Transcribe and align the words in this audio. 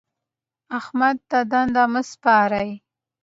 احمد 0.79 1.17
ته 1.29 1.39
دنده 1.51 1.83
مه 1.91 2.01
سپارئ. 2.11 2.69